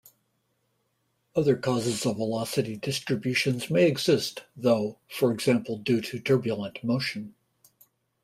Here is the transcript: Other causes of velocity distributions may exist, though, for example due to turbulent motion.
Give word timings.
Other 1.35 1.55
causes 1.55 2.03
of 2.07 2.15
velocity 2.17 2.75
distributions 2.75 3.69
may 3.69 3.85
exist, 3.87 4.41
though, 4.57 4.97
for 5.07 5.31
example 5.31 5.77
due 5.77 6.01
to 6.01 6.19
turbulent 6.19 6.83
motion. 6.83 7.35